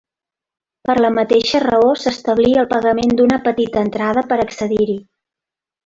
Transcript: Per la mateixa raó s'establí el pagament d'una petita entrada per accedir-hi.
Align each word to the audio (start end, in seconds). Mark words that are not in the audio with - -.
Per 0.89 0.95
la 1.05 1.11
mateixa 1.17 1.61
raó 1.65 1.91
s'establí 2.05 2.55
el 2.63 2.69
pagament 2.73 3.17
d'una 3.21 3.39
petita 3.47 3.87
entrada 3.89 4.25
per 4.33 4.41
accedir-hi. 4.49 4.99